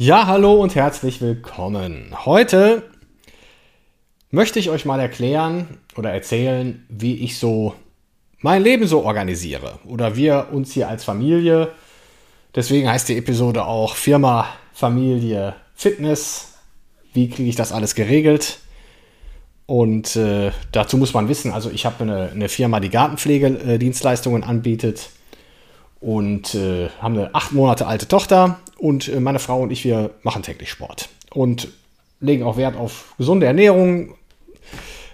[0.00, 2.14] Ja, hallo und herzlich willkommen.
[2.24, 2.84] Heute
[4.30, 7.74] möchte ich euch mal erklären oder erzählen, wie ich so
[8.38, 11.72] mein Leben so organisiere oder wir uns hier als Familie.
[12.54, 16.54] Deswegen heißt die Episode auch Firma, Familie, Fitness.
[17.12, 18.60] Wie kriege ich das alles geregelt?
[19.66, 25.10] Und äh, dazu muss man wissen, also ich habe eine, eine Firma, die Gartenpflegedienstleistungen anbietet
[26.00, 30.10] und äh, haben eine acht Monate alte Tochter und äh, meine Frau und ich, wir
[30.22, 31.68] machen täglich Sport und
[32.20, 34.14] legen auch Wert auf gesunde Ernährung.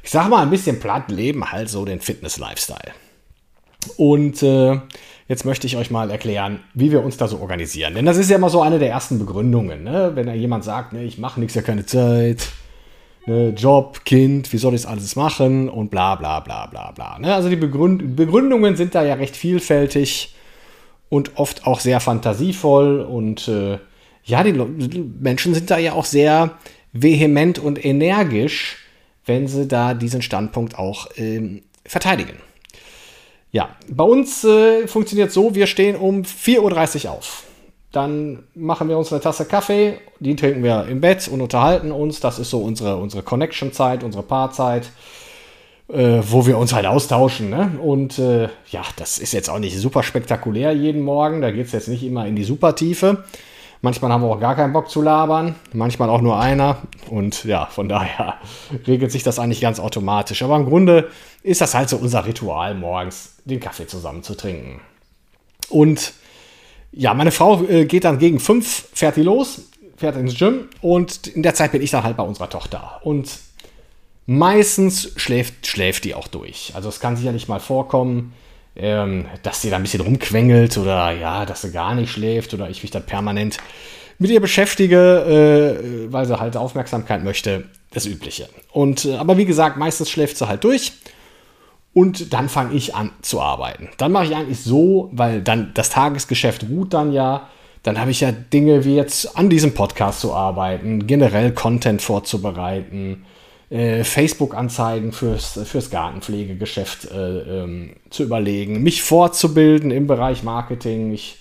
[0.03, 2.93] Ich sage mal ein bisschen platt, leben halt so den Fitness-Lifestyle.
[3.97, 4.79] Und äh,
[5.29, 7.95] jetzt möchte ich euch mal erklären, wie wir uns da so organisieren.
[7.95, 9.83] Denn das ist ja immer so eine der ersten Begründungen.
[9.83, 10.13] Ne?
[10.15, 12.49] Wenn da jemand sagt, ne, ich mache nichts, ja keine Zeit,
[13.27, 17.19] ne, Job, Kind, wie soll ich das alles machen und bla bla bla bla bla.
[17.19, 17.35] Ne?
[17.35, 20.35] Also die Begründ Begründungen sind da ja recht vielfältig
[21.15, 23.79] und oft auch sehr fantasievoll und äh,
[24.25, 26.59] ja, die, Menschen sind da ja auch sehr
[26.93, 28.79] vehement und energisch,
[29.25, 32.37] wenn sie da diesen Standpunkt auch ähm, verteidigen.
[33.53, 37.45] Ja, bei uns äh, funktioniert so, wir stehen um 4.30 Uhr auf.
[37.93, 42.19] Dann machen wir uns eine Tasse Kaffee, die trinken wir im Bett und unterhalten uns.
[42.19, 44.91] Das ist so unsere, unsere Connection-Zeit, unsere Paarzeit
[45.89, 47.51] äh, wo wir uns halt austauschen.
[47.51, 47.79] Ne?
[47.83, 51.41] Und äh, ja, das ist jetzt auch nicht super spektakulär jeden Morgen.
[51.41, 53.25] Da geht es jetzt nicht immer in die Supertiefe.
[53.83, 56.79] Manchmal haben wir auch gar keinen Bock zu labern, manchmal auch nur einer.
[57.11, 58.37] Und ja, von daher
[58.87, 60.43] regelt sich das eigentlich ganz automatisch.
[60.43, 61.11] Aber im Grunde
[61.43, 64.81] ist das halt so unser Ritual, morgens den Kaffee zusammen zu trinken.
[65.69, 66.15] Und
[66.93, 69.63] ja, meine Frau äh, geht dann gegen fünf, fährt die los,
[69.97, 73.01] fährt ins Gym und in der Zeit bin ich dann halt bei unserer Tochter.
[73.03, 73.39] Und
[74.27, 76.73] Meistens schläft, schläft die auch durch.
[76.75, 78.33] Also es kann sicherlich mal vorkommen,
[78.77, 82.71] ähm, dass sie da ein bisschen rumquengelt oder ja, dass sie gar nicht schläft oder
[82.71, 83.59] ich mich dann permanent
[84.19, 87.65] mit ihr beschäftige, äh, weil sie halt Aufmerksamkeit möchte.
[87.93, 88.49] Das Übliche.
[88.73, 90.93] Und, äh, aber wie gesagt, meistens schläft sie halt durch.
[91.93, 93.89] Und dann fange ich an zu arbeiten.
[93.99, 97.49] Dann mache ich eigentlich so, weil dann das Tagesgeschäft ruht dann ja.
[97.85, 103.25] Dann habe ich ja Dinge wie jetzt an diesem Podcast zu arbeiten, generell Content vorzubereiten,
[103.71, 111.13] äh, Facebook-Anzeigen fürs, fürs Gartenpflegegeschäft äh, ähm, zu überlegen, mich fortzubilden im Bereich Marketing.
[111.13, 111.39] Ich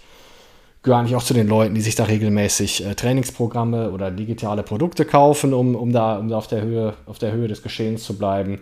[0.84, 5.06] gehöre eigentlich auch zu den Leuten, die sich da regelmäßig äh, Trainingsprogramme oder digitale Produkte
[5.06, 8.18] kaufen, um, um, da, um da auf der, Höhe, auf der Höhe des Geschehens zu
[8.18, 8.60] bleiben.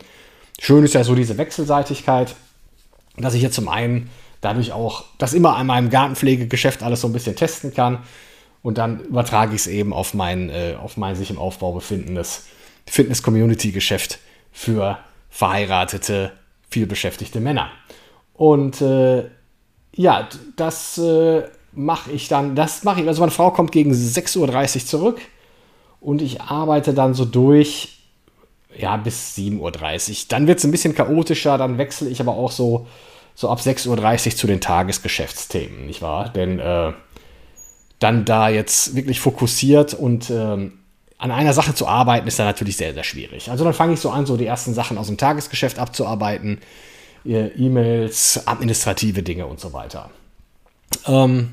[0.59, 2.35] Schön ist ja so diese Wechselseitigkeit,
[3.17, 4.09] dass ich jetzt zum einen
[4.41, 7.99] dadurch auch das immer an meinem Gartenpflegegeschäft alles so ein bisschen testen kann
[8.63, 12.45] und dann übertrage ich es eben auf mein, äh, auf mein sich im Aufbau befindendes
[12.85, 14.19] Fitness-Community-Geschäft
[14.51, 14.99] für
[15.29, 16.31] verheiratete,
[16.69, 17.69] vielbeschäftigte Männer.
[18.33, 19.25] Und äh,
[19.93, 21.43] ja, das äh,
[21.73, 25.21] mache ich dann, das mache ich, also meine Frau kommt gegen 6.30 Uhr zurück
[25.99, 27.99] und ich arbeite dann so durch,
[28.77, 29.59] ja, bis 7.30
[30.09, 30.25] Uhr.
[30.29, 32.87] Dann wird es ein bisschen chaotischer, dann wechsle ich aber auch so,
[33.35, 36.29] so ab 6.30 Uhr zu den Tagesgeschäftsthemen, nicht wahr?
[36.29, 36.93] Denn äh,
[37.99, 40.79] dann da jetzt wirklich fokussiert und ähm,
[41.21, 43.51] an einer Sache zu arbeiten, ist dann natürlich sehr, sehr schwierig.
[43.51, 46.59] Also dann fange ich so an, so die ersten Sachen aus dem Tagesgeschäft abzuarbeiten.
[47.23, 50.09] E-Mails, administrative Dinge und so weiter.
[51.05, 51.51] Ähm,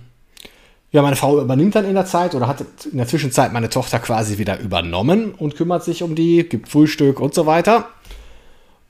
[0.90, 3.98] ja, meine Frau übernimmt dann in der Zeit oder hat in der Zwischenzeit meine Tochter
[3.98, 7.88] quasi wieder übernommen und kümmert sich um die, gibt Frühstück und so weiter.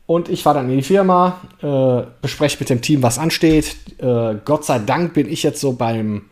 [0.06, 3.74] Und ich fahre dann in die Firma, äh, bespreche mit dem Team, was ansteht.
[3.98, 6.26] Äh, Gott sei Dank bin ich jetzt so beim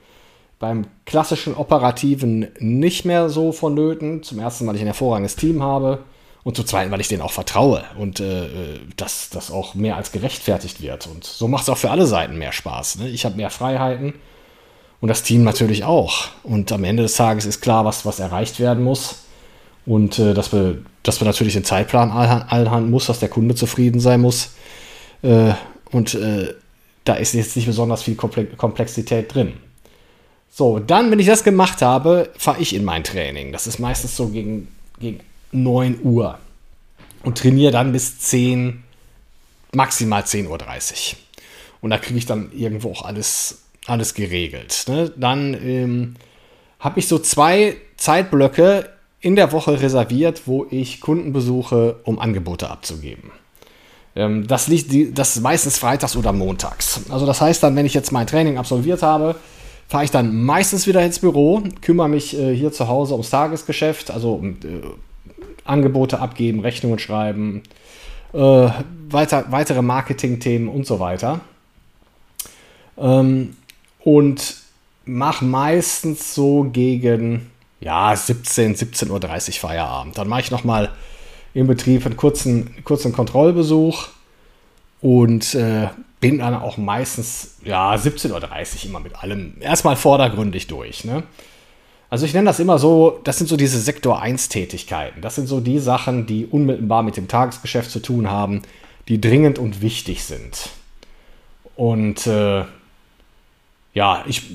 [0.59, 4.23] beim klassischen Operativen nicht mehr so vonnöten.
[4.23, 6.05] Zum ersten, weil ich ein hervorragendes Team habe
[6.45, 10.13] und zum zweiten, weil ich denen auch vertraue und äh, dass das auch mehr als
[10.13, 11.07] gerechtfertigt wird.
[11.09, 13.01] Und so macht es auch für alle Seiten mehr Spaß.
[13.01, 13.09] Ne?
[13.09, 14.15] Ich habe mehr Freiheiten
[15.01, 16.29] und das Team natürlich auch.
[16.43, 19.25] Und am Ende des Tages ist klar, was, was erreicht werden muss.
[19.85, 24.01] Und äh, dass, wir, dass wir natürlich den Zeitplan einhalten muss, dass der Kunde zufrieden
[24.01, 24.55] sein muss.
[25.23, 25.53] Äh,
[25.91, 26.55] und äh,
[27.05, 29.55] da ist jetzt nicht besonders viel Komplexität drin.
[30.51, 33.53] So, dann, wenn ich das gemacht habe, fahre ich in mein Training.
[33.53, 35.21] Das ist meistens so gegen, gegen
[35.53, 36.39] 9 Uhr.
[37.23, 38.83] Und trainiere dann bis 10,
[39.73, 41.19] maximal 10.30 Uhr.
[41.81, 44.85] Und da kriege ich dann irgendwo auch alles, alles geregelt.
[44.89, 45.13] Ne?
[45.17, 46.17] Dann ähm,
[46.81, 48.89] habe ich so zwei Zeitblöcke
[49.21, 53.31] in der Woche reserviert, wo ich Kunden besuche, um Angebote abzugeben.
[54.15, 57.01] Ähm, das, liegt, das ist meistens freitags oder montags.
[57.11, 59.37] Also das heißt dann, wenn ich jetzt mein Training absolviert habe,
[59.89, 64.11] fahre ich dann meistens wieder ins Büro, kümmere mich äh, hier zu Hause ums Tagesgeschäft,
[64.11, 64.81] also äh,
[65.65, 67.63] Angebote abgeben, Rechnungen schreiben,
[68.33, 68.69] äh,
[69.09, 71.41] weiter, weitere Marketing-Themen und so weiter.
[72.99, 73.57] Ähm,
[74.01, 74.57] und
[75.05, 77.51] mache meistens so gegen
[77.81, 80.19] ja, 17, 17.30 Uhr Feierabend.
[80.19, 80.91] Dann mache ich nochmal
[81.55, 84.09] im Betrieb einen kurzen, kurzen Kontrollbesuch
[85.01, 85.89] und äh,
[86.27, 91.05] bin dann auch meistens ja, 17.30 Uhr immer mit allem erstmal vordergründig durch.
[91.05, 91.23] Ne?
[92.11, 95.21] Also ich nenne das immer so, das sind so diese Sektor 1 Tätigkeiten.
[95.21, 98.63] Das sind so die Sachen, die unmittelbar mit dem Tagesgeschäft zu tun haben,
[99.07, 100.71] die dringend und wichtig sind.
[101.77, 102.65] Und äh,
[103.95, 104.51] ja, ich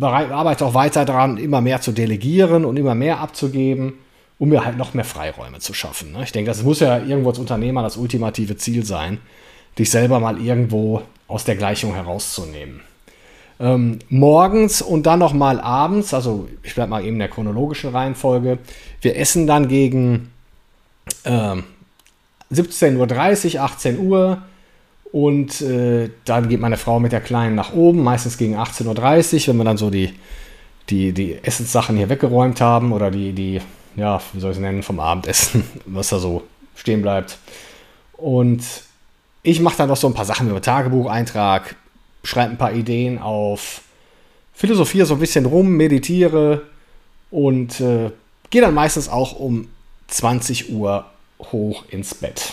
[0.00, 3.94] arbeite auch weiter daran, immer mehr zu delegieren und immer mehr abzugeben,
[4.38, 6.12] um mir halt noch mehr Freiräume zu schaffen.
[6.12, 6.22] Ne?
[6.22, 9.18] Ich denke, das muss ja irgendwo als Unternehmer das ultimative Ziel sein,
[9.78, 12.80] dich selber mal irgendwo aus der Gleichung herauszunehmen.
[13.60, 18.58] Ähm, morgens und dann nochmal abends, also ich bleibe mal eben in der chronologischen Reihenfolge.
[19.00, 20.30] Wir essen dann gegen
[21.24, 21.64] ähm,
[22.52, 24.42] 17.30 Uhr, 18 Uhr
[25.10, 29.48] und äh, dann geht meine Frau mit der Kleinen nach oben, meistens gegen 18.30 Uhr,
[29.48, 30.14] wenn wir dann so die,
[30.88, 33.60] die, die Essenssachen hier weggeräumt haben oder die, die,
[33.96, 36.44] ja, wie soll ich es nennen, vom Abendessen, was da so
[36.76, 37.38] stehen bleibt.
[38.16, 38.62] Und
[39.48, 41.74] ich mache dann noch so ein paar Sachen über Tagebucheintrag,
[42.22, 43.80] schreibe ein paar Ideen auf,
[44.52, 46.66] philosophiere so ein bisschen rum, meditiere
[47.30, 48.10] und äh,
[48.50, 49.68] gehe dann meistens auch um
[50.08, 51.06] 20 Uhr
[51.40, 52.52] hoch ins Bett.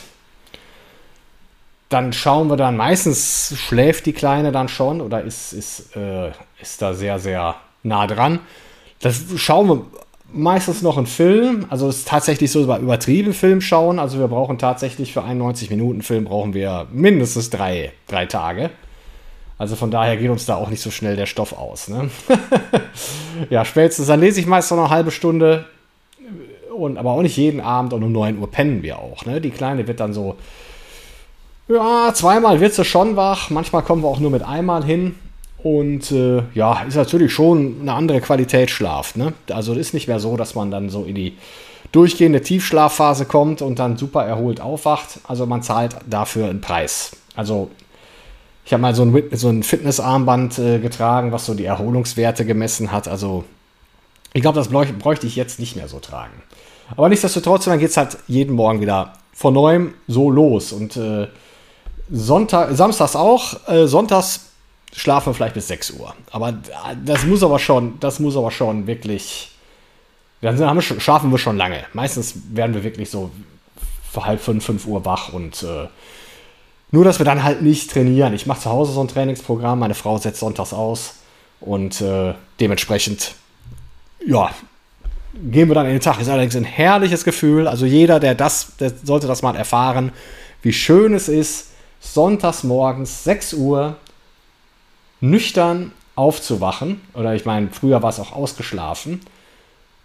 [1.90, 6.32] Dann schauen wir dann, meistens schläft die Kleine dann schon oder ist, ist, äh,
[6.62, 8.40] ist da sehr, sehr nah dran.
[9.02, 9.86] Das schauen wir
[10.36, 11.66] meistens noch einen Film.
[11.70, 14.00] Also es ist tatsächlich so über übertrieben Film schauen.
[14.00, 18.70] Also wir brauchen tatsächlich für einen 90 Minuten Film brauchen wir mindestens drei, drei Tage.
[19.58, 21.88] Also von daher geht uns da auch nicht so schnell der Stoff aus.
[21.88, 22.10] Ne?
[23.50, 25.66] ja, spätestens dann lese ich meist noch eine halbe Stunde.
[26.76, 29.26] Und, aber auch nicht jeden Abend und um 9 Uhr pennen wir auch.
[29.26, 29.40] Ne?
[29.40, 30.36] Die Kleine wird dann so,
[31.70, 33.50] ja, zweimal wird sie schon wach.
[33.50, 35.16] Manchmal kommen wir auch nur mit einmal hin.
[35.66, 39.16] Und äh, ja, ist natürlich schon eine andere Qualität Schlaf.
[39.16, 39.34] Ne?
[39.52, 41.40] Also ist nicht mehr so, dass man dann so in die
[41.92, 45.22] durchgehende Tiefschlafphase kommt und dann super erholt aufwacht.
[45.28, 47.14] Also man zahlt dafür einen Preis.
[47.36, 47.72] Also
[48.64, 52.92] ich habe mal so ein, so ein Fitnessarmband äh, getragen, was so die Erholungswerte gemessen
[52.92, 53.08] hat.
[53.08, 53.44] Also
[54.34, 56.44] ich glaube, das bräuchte ich jetzt nicht mehr so tragen.
[56.96, 60.74] Aber nichtsdestotrotz, dann geht es halt jeden Morgen wieder von neuem so los.
[60.74, 61.28] Und äh,
[62.12, 63.68] Sonntag, samstags auch.
[63.68, 64.52] Äh, sonntags
[64.94, 66.16] schlafen vielleicht bis 6 Uhr.
[66.32, 66.54] Aber
[67.04, 69.52] das muss aber schon, das muss aber schon wirklich.
[70.42, 71.86] Dann haben wir, schlafen wir schon lange.
[71.94, 73.32] Meistens werden wir wirklich so
[74.12, 75.88] vor halb fünf, fünf Uhr wach und äh,
[76.92, 78.34] nur, dass wir dann halt nicht trainieren.
[78.34, 81.16] Ich mache zu Hause so ein Trainingsprogramm, meine Frau setzt sonntags aus
[81.60, 83.36] und äh, dementsprechend,
[84.26, 84.52] ja,
[85.34, 86.22] gehen wir dann in den Tag.
[86.22, 87.68] Ist allerdings ein herrliches Gefühl.
[87.68, 90.12] Also jeder, der das, der sollte das mal erfahren,
[90.62, 93.98] wie schön es ist, sonntags morgens 6 Uhr
[95.30, 97.02] nüchtern aufzuwachen.
[97.14, 99.22] Oder ich meine, früher war es auch ausgeschlafen.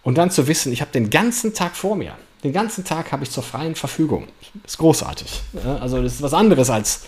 [0.03, 2.15] Und dann zu wissen, ich habe den ganzen Tag vor mir.
[2.43, 4.27] Den ganzen Tag habe ich zur freien Verfügung.
[4.67, 5.43] Ist großartig.
[5.81, 7.03] Also das ist was anderes als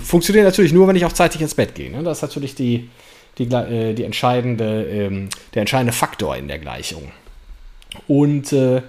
[0.00, 1.90] funktioniert natürlich nur, wenn ich auch zeitig ins Bett gehe.
[1.90, 2.02] Ne?
[2.02, 2.88] Das ist natürlich die,
[3.38, 7.10] die, äh, die entscheidende, ähm, der entscheidende Faktor in der Gleichung.
[8.06, 8.82] Und äh,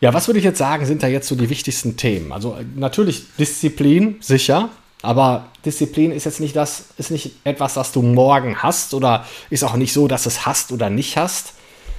[0.00, 2.32] ja, was würde ich jetzt sagen, sind da jetzt so die wichtigsten Themen?
[2.32, 4.68] Also äh, natürlich Disziplin, sicher.
[5.02, 9.62] Aber Disziplin ist jetzt nicht das, ist nicht etwas, das du morgen hast oder ist
[9.62, 11.54] auch nicht so, dass du es hast oder nicht hast.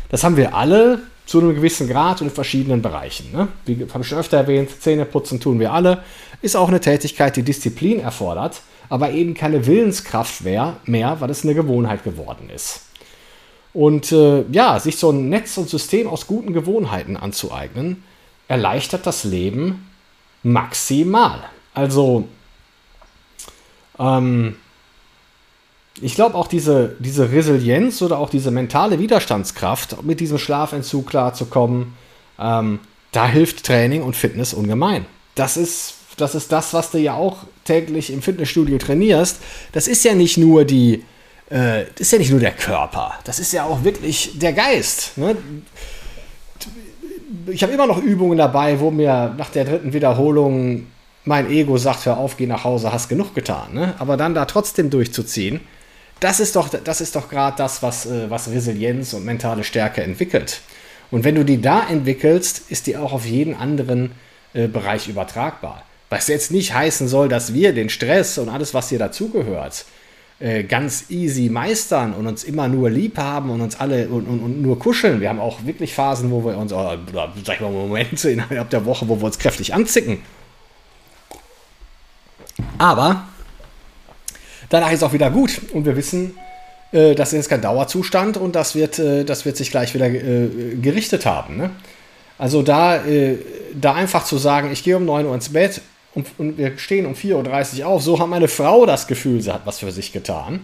[0.10, 3.32] Das haben wir alle zu einem gewissen Grad und in verschiedenen Bereichen.
[3.32, 3.50] Ne?
[3.66, 6.04] Wie habe ich schon öfter erwähnt, Zähne putzen tun wir alle.
[6.42, 11.44] Ist auch eine Tätigkeit, die Disziplin erfordert, aber eben keine Willenskraft mehr, mehr weil es
[11.44, 12.82] eine Gewohnheit geworden ist.
[13.74, 18.04] Und äh, ja, sich so ein Netz und System aus guten Gewohnheiten anzueignen,
[18.48, 19.90] erleichtert das Leben
[20.44, 21.44] maximal.
[21.74, 22.28] Also,
[24.00, 24.56] ähm,
[26.02, 31.94] ich glaube auch diese, diese Resilienz oder auch diese mentale Widerstandskraft, mit diesem Schlafentzug klarzukommen,
[32.40, 32.80] ähm,
[33.12, 35.06] da hilft Training und Fitness ungemein.
[35.36, 39.40] Das ist, das ist das, was du ja auch täglich im Fitnessstudio trainierst.
[39.72, 41.04] Das ist ja nicht nur die,
[41.50, 45.18] äh, ist ja nicht nur der Körper, das ist ja auch wirklich der Geist.
[45.18, 45.36] Ne?
[47.48, 50.88] Ich habe immer noch Übungen dabei, wo mir nach der dritten Wiederholung
[51.28, 53.74] mein Ego sagt, hör auf, geh nach Hause, hast genug getan.
[53.74, 53.94] Ne?
[54.00, 55.60] Aber dann da trotzdem durchzuziehen,
[56.20, 60.62] das ist doch, doch gerade das, was, äh, was Resilienz und mentale Stärke entwickelt.
[61.12, 64.12] Und wenn du die da entwickelst, ist die auch auf jeden anderen
[64.54, 65.84] äh, Bereich übertragbar.
[66.10, 69.86] Was jetzt nicht heißen soll, dass wir den Stress und alles, was hier dazugehört,
[70.40, 74.40] äh, ganz easy meistern und uns immer nur lieb haben und uns alle und, und,
[74.40, 75.20] und nur kuscheln.
[75.20, 78.70] Wir haben auch wirklich Phasen, wo wir uns, oder, oder sag ich mal, Momente innerhalb
[78.70, 80.20] der Woche, wo wir uns kräftig anzicken.
[82.78, 83.24] Aber
[84.70, 86.38] danach ist auch wieder gut und wir wissen,
[86.92, 90.76] äh, das ist kein Dauerzustand und das wird, äh, das wird sich gleich wieder äh,
[90.82, 91.58] gerichtet haben.
[91.58, 91.72] Ne?
[92.38, 93.38] Also da, äh,
[93.74, 95.82] da einfach zu sagen, ich gehe um 9 Uhr ins Bett
[96.14, 99.52] und, und wir stehen um 4.30 Uhr auf, so hat meine Frau das Gefühl, sie
[99.52, 100.62] hat was für sich getan.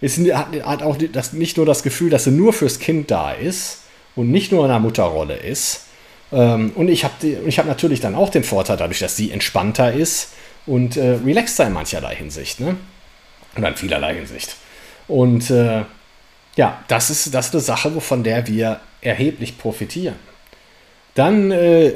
[0.00, 3.80] Hat, hat auch das, nicht nur das Gefühl, dass sie nur fürs Kind da ist
[4.14, 5.86] und nicht nur in der Mutterrolle ist.
[6.30, 10.28] Ähm, und ich habe hab natürlich dann auch den Vorteil, dadurch, dass sie entspannter ist
[10.68, 12.60] und äh, relaxter in mancherlei Hinsicht.
[12.60, 12.76] Ne?
[13.56, 14.56] Oder in vielerlei Hinsicht.
[15.08, 15.84] Und äh,
[16.56, 20.16] ja, das ist, das ist eine Sache, von der wir erheblich profitieren.
[21.14, 21.94] Dann äh,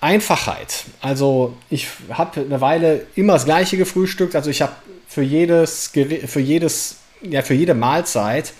[0.00, 0.84] Einfachheit.
[1.02, 4.34] Also ich habe eine Weile immer das gleiche gefrühstückt.
[4.34, 4.72] Also ich habe
[5.06, 8.54] für jedes, für jedes, ja, für jede Mahlzeit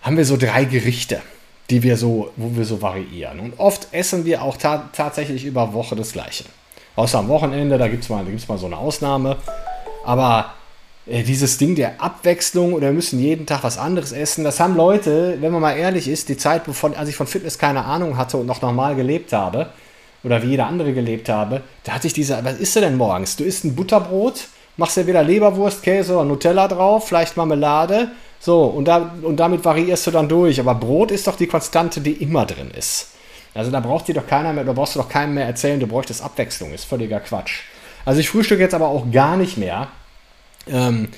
[0.00, 1.20] haben wir so drei Gerichte,
[1.68, 3.38] die wir so, wo wir so variieren.
[3.38, 6.44] Und oft essen wir auch ta tatsächlich über Woche das gleiche.
[6.96, 9.36] Außer am Wochenende, da gibt es mal, mal so eine Ausnahme.
[10.04, 10.52] Aber
[11.06, 14.76] äh, dieses Ding der Abwechslung oder wir müssen jeden Tag was anderes essen, das haben
[14.76, 18.16] Leute, wenn man mal ehrlich ist, die Zeit, bevor, als ich von Fitness keine Ahnung
[18.16, 19.68] hatte und noch normal gelebt habe,
[20.22, 23.36] oder wie jeder andere gelebt habe, da hatte ich diese, was isst du denn morgens?
[23.36, 28.64] Du isst ein Butterbrot, machst dir wieder Leberwurst, Käse oder Nutella drauf, vielleicht Marmelade, so,
[28.64, 30.58] und, da, und damit variierst du dann durch.
[30.60, 33.09] Aber Brot ist doch die Konstante, die immer drin ist.
[33.54, 35.86] Also da braucht dir doch keiner mehr, da brauchst du doch keinem mehr erzählen, du
[35.86, 37.62] bräuchtest Abwechslung, ist völliger Quatsch.
[38.04, 39.88] Also ich frühstücke jetzt aber auch gar nicht mehr.
[40.68, 41.08] Ähm,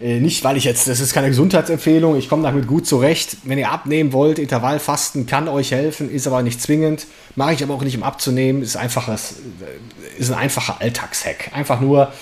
[0.00, 3.38] äh, nicht, weil ich jetzt, das ist keine Gesundheitsempfehlung, ich komme damit gut zurecht.
[3.44, 7.06] Wenn ihr abnehmen wollt, Intervallfasten kann euch helfen, ist aber nicht zwingend.
[7.36, 11.50] Mache ich aber auch nicht, um abzunehmen, ist, einfaches, äh, ist ein einfacher Alltagshack.
[11.54, 12.12] Einfach nur,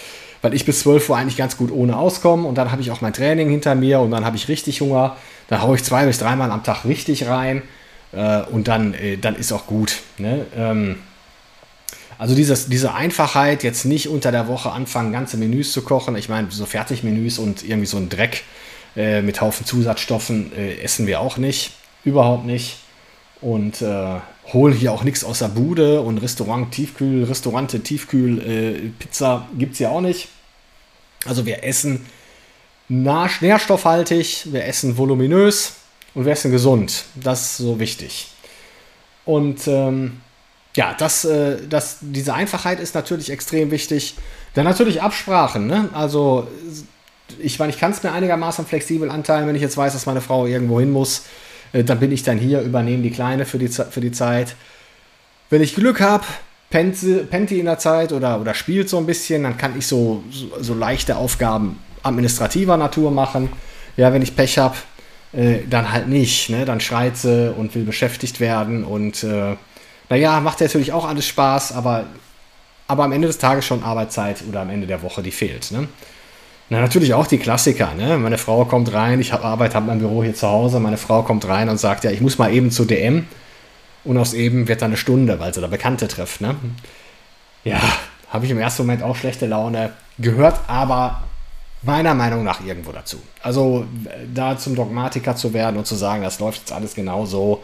[0.41, 3.03] weil ich bis 12 Uhr eigentlich ganz gut ohne auskomme und dann habe ich auch
[3.03, 5.17] mein Training hinter mir und dann habe ich richtig Hunger.
[5.49, 7.63] Dann haue ich zwei bis dreimal am Tag richtig rein
[8.13, 10.01] äh, und dann, dann ist auch gut.
[10.19, 10.47] Ne?
[10.57, 10.97] Ähm,
[12.23, 16.15] also dieses, diese Einfachheit, jetzt nicht unter der Woche anfangen, ganze Menüs zu kochen.
[16.17, 18.45] Ich meine, so Fertigmenüs und irgendwie so ein Dreck
[18.95, 21.73] äh, mit Haufen Zusatzstoffen äh, essen wir auch nicht.
[22.05, 22.77] Überhaupt nicht.
[23.41, 24.21] Und äh,
[24.53, 29.73] holen hier auch nichts aus der Bude und Restaurant, Tiefkühl, Restaurante, Tiefkühl, äh, Pizza gibt
[29.73, 30.29] es ja auch nicht.
[31.27, 32.07] Also wir essen
[32.89, 35.73] nährstoffhaltig, wir essen voluminös
[36.15, 37.05] und wir essen gesund.
[37.15, 38.29] Das ist so wichtig.
[39.25, 40.21] Und ähm,
[40.77, 44.15] ja, das, äh, das, diese Einfachheit ist natürlich extrem wichtig.
[44.55, 45.67] Dann natürlich Absprachen.
[45.67, 45.89] Ne?
[45.93, 46.49] Also,
[47.39, 50.21] ich meine, ich kann es mir einigermaßen flexibel anteilen, wenn ich jetzt weiß, dass meine
[50.21, 51.25] Frau irgendwo hin muss.
[51.73, 54.55] Äh, dann bin ich dann hier, übernehme die Kleine für die, für die Zeit.
[55.51, 56.25] Wenn ich Glück habe,
[56.71, 56.97] pennt,
[57.31, 60.23] pennt die in der Zeit oder, oder spielt so ein bisschen, dann kann ich so,
[60.31, 63.51] so, so leichte Aufgaben administrativer Natur machen.
[63.97, 64.77] Ja, wenn ich Pech habe,
[65.33, 66.51] äh, dann halt nicht.
[66.51, 66.65] Ne?
[66.65, 69.57] Dann schreit sie und will beschäftigt werden und äh,
[70.09, 72.05] naja, macht natürlich auch alles Spaß, aber,
[72.87, 75.71] aber am Ende des Tages schon Arbeitszeit oder am Ende der Woche, die fehlt.
[75.71, 75.89] Ne?
[76.69, 77.95] Na, natürlich auch die Klassiker.
[77.95, 78.19] Ne?
[78.19, 80.81] Meine Frau kommt rein, ich habe Arbeit, habe mein Büro hier zu Hause.
[80.81, 83.27] Meine Frau kommt rein und sagt, ja, ich muss mal eben zu DM.
[84.05, 86.41] Und aus eben wird dann eine Stunde, weil sie da Bekannte trifft.
[86.41, 86.57] Ne?
[87.65, 87.81] Ja,
[88.29, 89.93] habe ich im ersten Moment auch schlechte Laune.
[90.19, 91.23] Gehört aber
[91.83, 93.19] meiner Meinung nach irgendwo dazu.
[93.43, 93.87] Also
[94.33, 97.63] da zum Dogmatiker zu werden und zu sagen, das läuft jetzt alles genau so.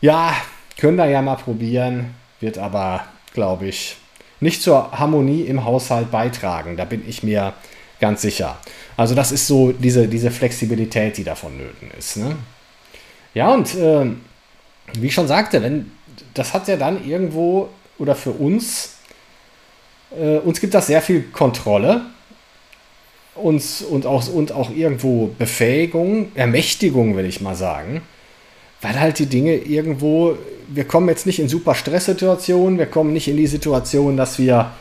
[0.00, 0.34] Ja,
[0.76, 3.96] können wir ja mal probieren, wird aber, glaube ich,
[4.40, 6.76] nicht zur Harmonie im Haushalt beitragen.
[6.76, 7.52] Da bin ich mir
[8.00, 8.58] ganz sicher.
[8.96, 12.16] Also das ist so diese, diese Flexibilität, die davon nöten ist.
[12.16, 12.36] Ne?
[13.34, 14.06] Ja, und äh,
[14.94, 15.92] wie ich schon sagte, wenn,
[16.34, 18.96] das hat ja dann irgendwo oder für uns,
[20.10, 22.02] äh, uns gibt das sehr viel Kontrolle
[23.34, 28.02] uns, und, auch, und auch irgendwo Befähigung, Ermächtigung, will ich mal sagen
[28.82, 30.36] weil halt die Dinge irgendwo,
[30.68, 34.72] wir kommen jetzt nicht in super Stresssituationen, wir kommen nicht in die Situation, dass wir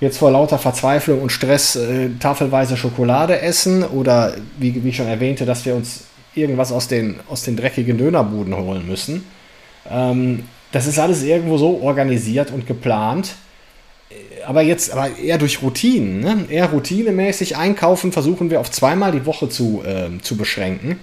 [0.00, 5.06] jetzt vor lauter Verzweiflung und Stress äh, tafelweise Schokolade essen oder wie, wie ich schon
[5.06, 6.04] erwähnte, dass wir uns
[6.34, 9.24] irgendwas aus den, aus den dreckigen Dönerbuden holen müssen.
[9.88, 13.36] Ähm, das ist alles irgendwo so organisiert und geplant.
[14.48, 16.46] Aber jetzt, aber eher durch Routinen, ne?
[16.48, 20.98] eher routinemäßig einkaufen versuchen wir auf zweimal die Woche zu, äh, zu beschränken.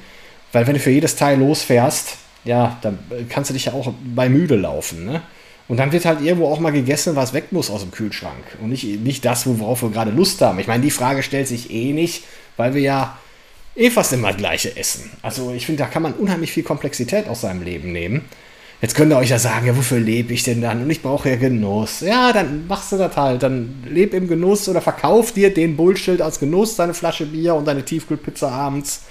[0.51, 2.97] Weil wenn du für jedes Teil losfährst, ja, dann
[3.29, 5.21] kannst du dich ja auch bei müde laufen, ne?
[5.67, 8.43] Und dann wird halt irgendwo auch mal gegessen, was weg muss aus dem Kühlschrank.
[8.63, 10.57] Und nicht, nicht das, worauf wir gerade Lust haben.
[10.57, 12.23] Ich meine, die Frage stellt sich eh nicht,
[12.57, 13.19] weil wir ja
[13.75, 15.11] eh fast immer das gleiche essen.
[15.21, 18.25] Also ich finde, da kann man unheimlich viel Komplexität aus seinem Leben nehmen.
[18.81, 20.83] Jetzt könnt ihr euch ja sagen, ja, wofür lebe ich denn dann?
[20.83, 22.01] Und ich brauche ja Genuss.
[22.01, 23.41] Ja, dann machst du das halt.
[23.41, 27.65] Dann leb im Genuss oder verkauf dir den Bullshit als Genuss, deine Flasche Bier und
[27.65, 29.03] deine Tiefkühlpizza abends.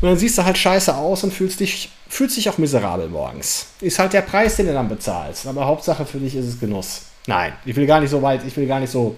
[0.00, 3.66] Und dann siehst du halt scheiße aus und fühlst dich, fühlst dich auch miserabel morgens.
[3.80, 5.46] Ist halt der Preis, den du dann bezahlst.
[5.46, 7.02] Aber Hauptsache für dich ist es Genuss.
[7.26, 9.16] Nein, ich will gar nicht so weit, ich will gar nicht so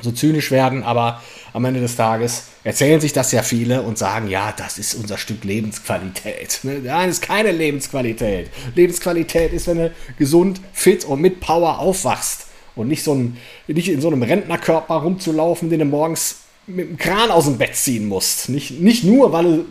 [0.00, 1.22] so zynisch werden, aber
[1.52, 5.18] am Ende des Tages erzählen sich das ja viele und sagen, ja, das ist unser
[5.18, 6.60] Stück Lebensqualität.
[6.62, 6.80] Ne?
[6.84, 8.50] Nein, ist keine Lebensqualität.
[8.74, 13.36] Lebensqualität ist, wenn du gesund, fit und mit Power aufwachst und nicht, so ein,
[13.66, 16.36] nicht in so einem Rentnerkörper rumzulaufen, den du morgens
[16.66, 18.48] mit dem Kran aus dem Bett ziehen musst.
[18.48, 19.64] Nicht, nicht nur, weil,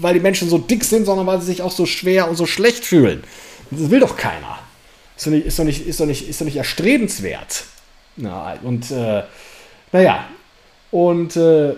[0.00, 2.46] weil die Menschen so dick sind, sondern weil sie sich auch so schwer und so
[2.46, 3.24] schlecht fühlen.
[3.70, 4.58] Das will doch keiner.
[5.16, 7.64] Ist doch nicht, ist doch nicht, ist doch nicht, ist doch nicht erstrebenswert.
[8.16, 9.22] Na, und äh,
[9.92, 10.26] naja,
[10.90, 11.74] und äh,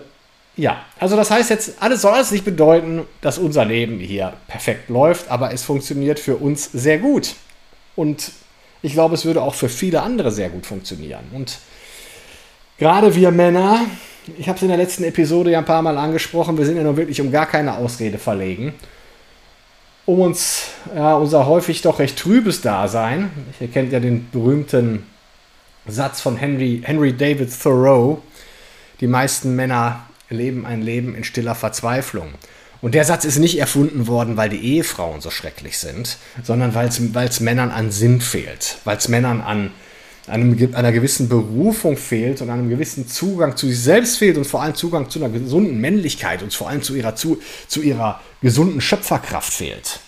[0.57, 4.89] ja, also das heißt jetzt, alles soll alles nicht bedeuten, dass unser Leben hier perfekt
[4.89, 7.35] läuft, aber es funktioniert für uns sehr gut.
[7.95, 8.31] Und
[8.81, 11.23] ich glaube, es würde auch für viele andere sehr gut funktionieren.
[11.33, 11.59] Und
[12.77, 13.85] gerade wir Männer,
[14.37, 16.83] ich habe es in der letzten Episode ja ein paar Mal angesprochen, wir sind ja
[16.83, 18.73] nun wirklich um gar keine Ausrede verlegen.
[20.05, 25.05] Um uns, ja, unser häufig doch recht trübes Dasein, ihr kennt ja den berühmten
[25.87, 28.21] Satz von Henry, Henry David Thoreau.
[28.99, 32.29] Die meisten Männer leben ein Leben in stiller Verzweiflung.
[32.81, 36.87] Und der Satz ist nicht erfunden worden, weil die Ehefrauen so schrecklich sind, sondern weil
[36.87, 39.71] es Männern an Sinn fehlt, weil es Männern an
[40.27, 44.63] einem, einer gewissen Berufung fehlt und einem gewissen Zugang zu sich selbst fehlt und vor
[44.63, 48.81] allem Zugang zu einer gesunden Männlichkeit und vor allem zu ihrer, zu, zu ihrer gesunden
[48.81, 49.99] Schöpferkraft fehlt.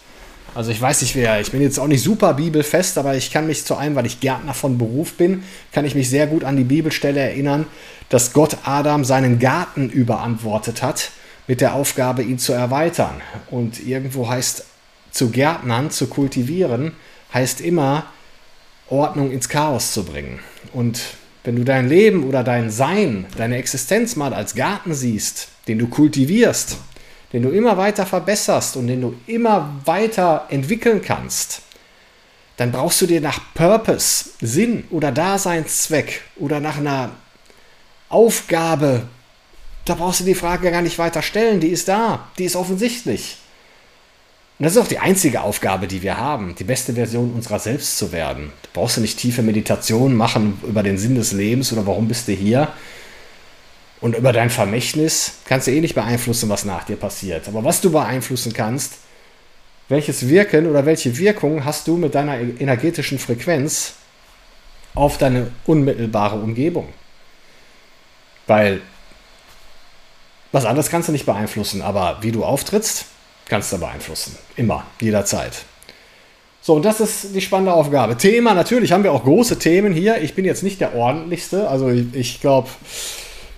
[0.56, 3.48] Also ich weiß nicht, wer, ich bin jetzt auch nicht super bibelfest, aber ich kann
[3.48, 6.58] mich zu einem, weil ich Gärtner von Beruf bin, kann ich mich sehr gut an
[6.58, 7.66] die Bibelstelle erinnern,
[8.10, 11.12] dass Gott Adam seinen Garten überantwortet hat
[11.48, 13.22] mit der Aufgabe, ihn zu erweitern.
[13.50, 14.66] Und irgendwo heißt
[15.12, 16.94] zu Gärtnern, zu kultivieren,
[17.34, 18.06] heißt immer
[18.90, 20.40] Ordnung ins Chaos zu bringen.
[20.72, 21.02] Und
[21.44, 25.88] wenn du dein Leben oder dein Sein, deine Existenz mal als Garten siehst, den du
[25.88, 26.78] kultivierst,
[27.34, 31.62] den du immer weiter verbesserst und den du immer weiter entwickeln kannst,
[32.58, 37.10] dann brauchst du dir nach Purpose, Sinn oder Daseinszweck oder nach einer
[38.10, 39.08] Aufgabe,
[39.86, 43.38] da brauchst du die Frage gar nicht weiter stellen, die ist da, die ist offensichtlich.
[44.60, 47.98] Und das ist auch die einzige Aufgabe, die wir haben, die beste Version unserer selbst
[47.98, 48.54] zu werden.
[48.62, 52.28] Da brauchst du nicht tiefe Meditationen machen über den Sinn des Lebens oder warum bist
[52.28, 52.68] du hier,
[54.04, 57.48] und über dein Vermächtnis kannst du eh nicht beeinflussen, was nach dir passiert.
[57.48, 58.96] Aber was du beeinflussen kannst,
[59.88, 63.94] welches Wirken oder welche Wirkung hast du mit deiner energetischen Frequenz
[64.94, 66.90] auf deine unmittelbare Umgebung?
[68.46, 68.82] Weil
[70.52, 73.06] was anderes kannst du nicht beeinflussen, aber wie du auftrittst,
[73.48, 74.38] kannst du beeinflussen.
[74.58, 75.64] Immer, jederzeit.
[76.62, 78.18] So, und das ist die spannende Aufgabe.
[78.18, 80.22] Thema, natürlich haben wir auch große Themen hier.
[80.22, 81.70] Ich bin jetzt nicht der ordentlichste.
[81.70, 82.68] Also ich, ich glaube,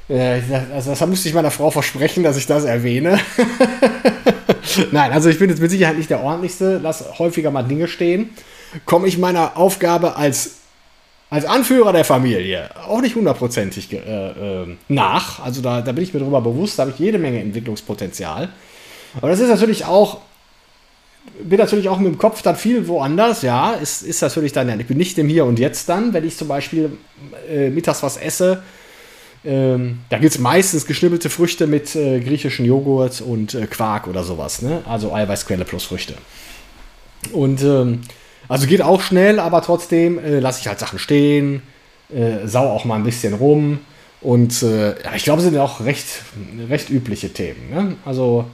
[0.07, 3.19] also das musste ich meiner Frau versprechen, dass ich das erwähne.
[4.91, 8.29] Nein, also ich bin jetzt mit Sicherheit nicht der ordentlichste, lass häufiger mal Dinge stehen.
[8.85, 10.57] Komme ich meiner Aufgabe als,
[11.29, 15.43] als Anführer der Familie auch nicht hundertprozentig äh, äh, nach.
[15.43, 18.49] Also da, da bin ich mir darüber bewusst, da habe ich jede Menge Entwicklungspotenzial.
[19.17, 20.19] Aber das ist natürlich auch,
[21.41, 24.87] bin natürlich auch mit dem Kopf dann viel woanders, ja, ist, ist natürlich dann, ich
[24.87, 26.97] bin nicht im Hier und Jetzt dann, wenn ich zum Beispiel
[27.49, 28.61] äh, mittags was esse,
[29.45, 34.23] ähm, da gibt es meistens geschnibbelte Früchte mit äh, griechischen Joghurt und äh, Quark oder
[34.23, 34.61] sowas.
[34.61, 34.81] Ne?
[34.87, 36.15] Also Eiweißquelle plus Früchte.
[37.31, 38.01] Und ähm,
[38.47, 41.61] also geht auch schnell, aber trotzdem äh, lasse ich halt Sachen stehen,
[42.13, 43.79] äh, sau auch mal ein bisschen rum.
[44.21, 46.07] Und äh, ich glaube, es sind auch recht,
[46.67, 47.69] recht übliche Themen.
[47.69, 47.95] Ne?
[48.05, 48.45] Also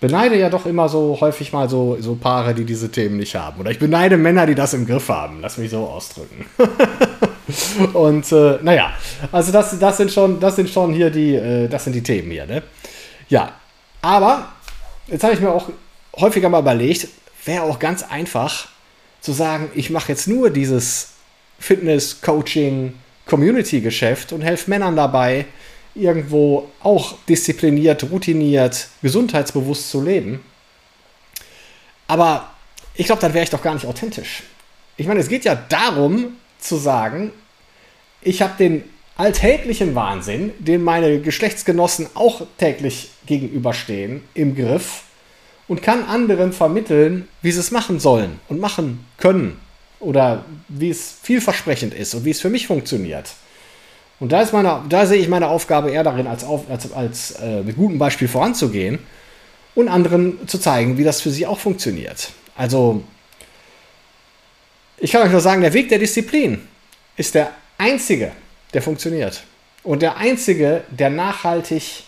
[0.00, 3.60] beneide ja doch immer so häufig mal so, so Paare, die diese Themen nicht haben.
[3.60, 5.38] Oder ich beneide Männer, die das im Griff haben.
[5.40, 6.46] Lass mich so ausdrücken.
[7.92, 8.92] Und äh, naja,
[9.32, 12.30] also das, das, sind schon, das sind schon hier die, äh, das sind die Themen
[12.30, 12.46] hier.
[12.46, 12.62] Ne?
[13.28, 13.52] Ja,
[14.02, 14.48] aber
[15.06, 15.70] jetzt habe ich mir auch
[16.16, 17.08] häufiger mal überlegt,
[17.44, 18.68] wäre auch ganz einfach
[19.20, 21.10] zu sagen, ich mache jetzt nur dieses
[21.58, 22.94] Fitness, Coaching,
[23.26, 25.46] Community-Geschäft und helfe Männern dabei,
[25.94, 30.40] irgendwo auch diszipliniert, routiniert, gesundheitsbewusst zu leben.
[32.06, 32.50] Aber
[32.94, 34.44] ich glaube, dann wäre ich doch gar nicht authentisch.
[34.96, 37.32] Ich meine, es geht ja darum, zu sagen,
[38.20, 38.84] ich habe den
[39.16, 45.02] alltäglichen Wahnsinn, den meine Geschlechtsgenossen auch täglich gegenüberstehen, im Griff
[45.66, 49.58] und kann anderen vermitteln, wie sie es machen sollen und machen können
[50.00, 53.34] oder wie es vielversprechend ist und wie es für mich funktioniert.
[54.20, 57.32] Und da, ist meine, da sehe ich meine Aufgabe eher darin, als, auf, als, als
[57.32, 58.98] äh, mit gutem Beispiel voranzugehen
[59.74, 62.30] und anderen zu zeigen, wie das für sie auch funktioniert.
[62.56, 63.02] Also,
[65.00, 66.66] ich kann euch nur sagen, der Weg der Disziplin
[67.16, 68.32] ist der einzige,
[68.74, 69.42] der funktioniert.
[69.82, 72.04] Und der einzige, der nachhaltig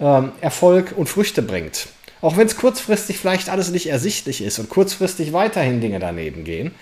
[0.00, 1.88] ähm, Erfolg und Früchte bringt.
[2.20, 6.74] Auch wenn es kurzfristig vielleicht alles nicht ersichtlich ist und kurzfristig weiterhin Dinge daneben gehen.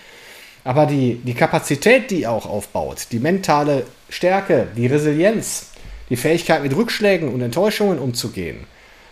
[0.62, 5.70] Aber die, die Kapazität, die auch aufbaut, die mentale Stärke, die Resilienz,
[6.08, 8.66] die Fähigkeit mit Rückschlägen und Enttäuschungen umzugehen,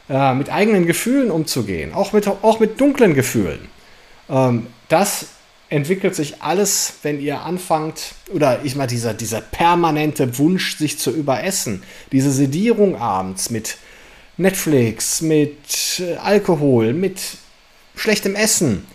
[0.08, 3.68] äh, mit eigenen Gefühlen umzugehen, auch mit, auch mit dunklen Gefühlen,
[4.30, 5.26] ähm, das
[5.72, 11.10] entwickelt sich alles, wenn ihr anfangt, oder ich mal, dieser, dieser permanente Wunsch, sich zu
[11.10, 11.82] überessen,
[12.12, 13.78] diese Sedierung abends mit
[14.36, 17.20] Netflix, mit äh, Alkohol, mit
[17.96, 18.86] schlechtem Essen,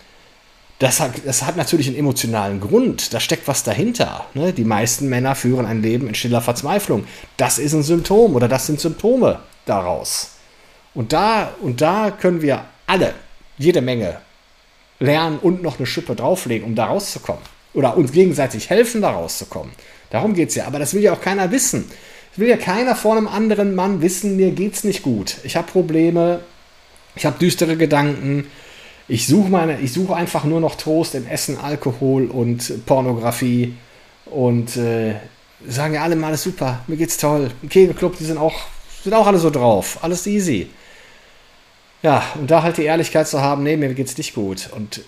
[0.78, 3.12] das hat, das hat natürlich einen emotionalen Grund.
[3.12, 4.26] Da steckt was dahinter.
[4.34, 4.52] Ne?
[4.52, 7.04] Die meisten Männer führen ein Leben in stiller Verzweiflung.
[7.36, 10.36] Das ist ein Symptom oder das sind Symptome daraus.
[10.94, 13.14] Und da, und da können wir alle
[13.58, 14.20] jede Menge
[15.00, 17.42] lernen und noch eine Schippe drauflegen, um da rauszukommen.
[17.74, 19.72] Oder uns gegenseitig helfen, da rauszukommen.
[20.10, 20.66] Darum geht es ja.
[20.66, 21.90] Aber das will ja auch keiner wissen.
[22.32, 25.36] Es will ja keiner vor einem anderen Mann wissen, mir geht's nicht gut.
[25.44, 26.40] Ich habe Probleme,
[27.14, 28.46] ich habe düstere Gedanken.
[29.06, 29.78] Ich suche meine,
[30.14, 33.74] einfach nur noch Trost in Essen, Alkohol und Pornografie.
[34.26, 35.14] Und äh,
[35.66, 37.50] sagen ja alle mal, alles super, mir geht's toll.
[37.62, 38.54] Im Kegelclub, die sind auch,
[39.02, 39.98] sind auch alle so drauf.
[40.02, 40.68] Alles easy.
[42.02, 44.70] Ja, und da halt die Ehrlichkeit zu haben, nee, mir geht's nicht gut.
[44.74, 45.00] Und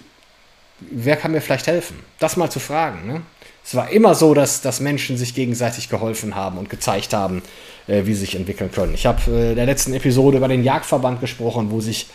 [0.80, 1.98] wer kann mir vielleicht helfen?
[2.18, 3.06] Das mal zu fragen.
[3.06, 3.22] Ne?
[3.64, 7.42] Es war immer so, dass, dass Menschen sich gegenseitig geholfen haben und gezeigt haben,
[7.86, 8.94] äh, wie sie sich entwickeln können.
[8.94, 12.08] Ich habe äh, in der letzten Episode über den Jagdverband gesprochen, wo sich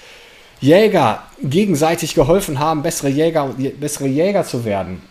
[0.60, 5.02] Jäger gegenseitig geholfen haben, bessere Jäger, bessere Jäger zu werden.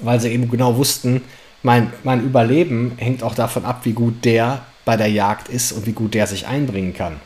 [0.00, 1.22] Weil sie eben genau wussten,
[1.62, 5.86] mein, mein Überleben hängt auch davon ab, wie gut der bei der Jagd ist und
[5.86, 7.20] wie gut der sich einbringen kann.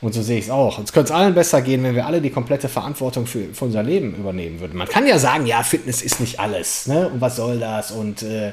[0.00, 0.78] Und so sehe ich es auch.
[0.78, 3.82] Es könnte es allen besser gehen, wenn wir alle die komplette Verantwortung für, für, unser
[3.82, 4.76] Leben übernehmen würden.
[4.76, 6.86] Man kann ja sagen, ja, Fitness ist nicht alles.
[6.86, 7.08] Ne?
[7.08, 7.90] Und was soll das?
[7.90, 8.52] Und äh,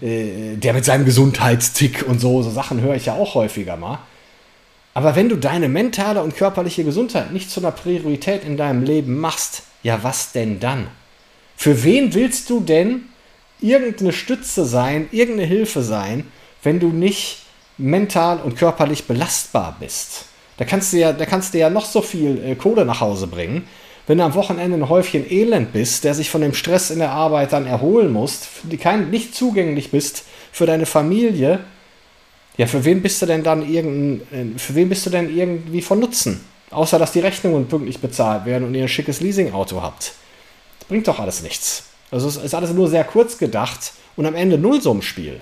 [0.00, 3.98] äh, der mit seinem Gesundheitstick und so, so Sachen höre ich ja auch häufiger mal.
[4.94, 9.18] Aber wenn du deine mentale und körperliche Gesundheit nicht zu einer Priorität in deinem Leben
[9.18, 10.86] machst, ja, was denn dann?
[11.56, 13.02] Für wen willst du denn
[13.60, 16.26] irgendeine Stütze sein, irgendeine Hilfe sein,
[16.62, 17.42] wenn du nicht
[17.76, 20.26] mental und körperlich belastbar bist?
[20.56, 23.26] Da kannst du ja, da kannst du ja noch so viel äh, Kohle nach Hause
[23.26, 23.68] bringen.
[24.06, 27.10] Wenn du am Wochenende ein Häufchen Elend bist, der sich von dem Stress in der
[27.10, 28.42] Arbeit dann erholen muss,
[28.80, 31.60] kein, nicht zugänglich bist für deine Familie,
[32.56, 35.82] ja, für wen bist du denn dann irgendein, äh, für wen bist du denn irgendwie
[35.82, 36.44] von Nutzen?
[36.70, 40.14] Außer dass die Rechnungen pünktlich bezahlt werden und ihr ein schickes Leasingauto habt.
[40.78, 41.84] Das bringt doch alles nichts.
[42.10, 45.40] Also es ist alles nur sehr kurz gedacht und am Ende Nullsummenspiel.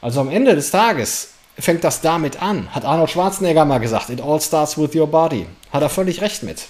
[0.00, 2.74] Also am Ende des Tages fängt das damit an.
[2.74, 5.46] Hat Arnold Schwarzenegger mal gesagt, it all starts with your body.
[5.72, 6.66] Hat er völlig recht mit.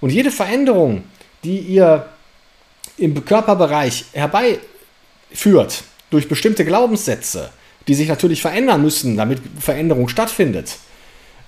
[0.00, 1.04] Und jede Veränderung,
[1.44, 2.06] die ihr
[2.96, 7.50] im Körperbereich herbeiführt, durch bestimmte Glaubenssätze,
[7.86, 10.76] die sich natürlich verändern müssen, damit Veränderung stattfindet,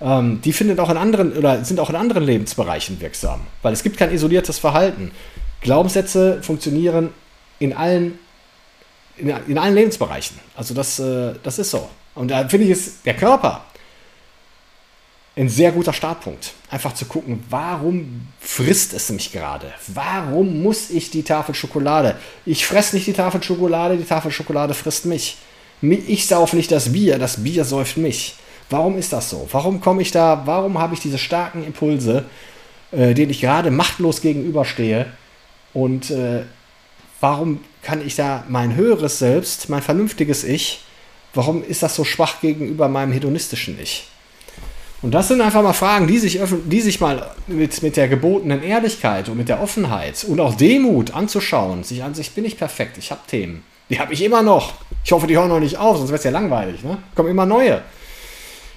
[0.01, 3.41] ähm, die findet auch in anderen oder sind auch in anderen Lebensbereichen wirksam.
[3.61, 5.11] Weil es gibt kein isoliertes Verhalten.
[5.61, 7.09] Glaubenssätze funktionieren
[7.59, 8.19] in allen,
[9.17, 10.39] in, in allen Lebensbereichen.
[10.55, 11.89] Also das, äh, das ist so.
[12.15, 13.65] Und da finde ich es der Körper
[15.35, 16.53] ein sehr guter Startpunkt.
[16.69, 19.73] Einfach zu gucken, warum frisst es mich gerade?
[19.87, 22.15] Warum muss ich die Tafel Schokolade?
[22.45, 25.37] Ich fresse nicht die Tafel Schokolade, die Tafel Schokolade frisst mich.
[25.81, 28.35] Ich sauf nicht das Bier, das Bier säuft mich.
[28.69, 29.47] Warum ist das so?
[29.51, 30.43] Warum komme ich da?
[30.45, 32.25] Warum habe ich diese starken Impulse,
[32.91, 35.07] äh, denen ich gerade machtlos gegenüberstehe?
[35.73, 36.43] Und äh,
[37.19, 40.81] warum kann ich da mein höheres Selbst, mein vernünftiges Ich,
[41.33, 44.07] Warum ist das so schwach gegenüber meinem hedonistischen Ich?
[45.01, 48.63] Und das sind einfach mal Fragen, die sich, die sich mal mit, mit der gebotenen
[48.63, 51.83] Ehrlichkeit und mit der Offenheit und auch Demut anzuschauen.
[51.83, 53.63] Sich an sich bin ich perfekt, ich habe Themen.
[53.89, 54.75] Die habe ich immer noch.
[55.03, 56.83] Ich hoffe, die hören noch nicht auf, sonst wäre es ja langweilig.
[56.83, 56.99] Ne?
[57.15, 57.81] Kommen immer neue.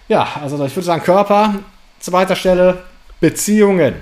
[0.08, 1.60] Ja, also ich würde sagen, Körper,
[2.00, 2.82] zweiter Stelle,
[3.20, 3.94] Beziehungen.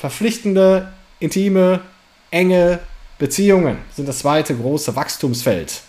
[0.00, 1.80] Verpflichtende, intime,
[2.30, 2.80] enge
[3.18, 5.80] Beziehungen sind das zweite große Wachstumsfeld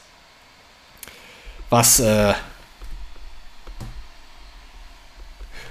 [1.74, 2.34] was äh,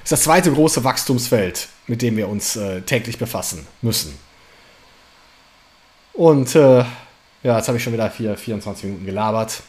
[0.03, 4.19] ist das zweite große Wachstumsfeld, mit dem wir uns äh, täglich befassen müssen.
[6.13, 6.85] Und äh,
[7.45, 9.63] ja, jetzt habe ich schon wieder vier, 24 Minuten gelabert.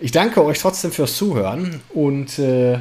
[0.00, 2.80] Ich danke euch trotzdem fürs Zuhören und äh,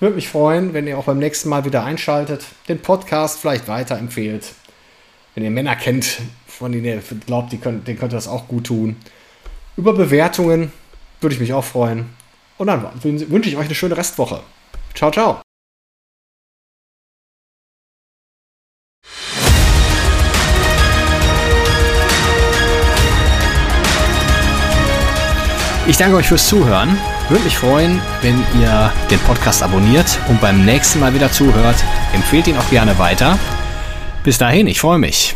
[0.00, 4.54] würde mich freuen, wenn ihr auch beim nächsten Mal wieder einschaltet, den Podcast vielleicht weiterempfehlt.
[5.36, 8.66] Wenn ihr Männer kennt, von denen ihr glaubt, die können, denen könnte das auch gut
[8.66, 8.96] tun.
[9.76, 10.72] Über Bewertungen
[11.22, 12.10] Würde ich mich auch freuen.
[12.58, 14.40] Und dann wünsche ich euch eine schöne Restwoche.
[14.94, 15.40] Ciao, ciao.
[25.88, 26.96] Ich danke euch fürs Zuhören.
[27.28, 31.76] Würde mich freuen, wenn ihr den Podcast abonniert und beim nächsten Mal wieder zuhört.
[32.12, 33.38] Empfehlt ihn auch gerne weiter.
[34.22, 35.34] Bis dahin, ich freue mich.